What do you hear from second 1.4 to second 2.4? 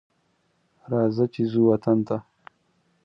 ځو وطن ته